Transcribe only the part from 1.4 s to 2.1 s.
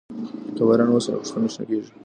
شنه کيږي.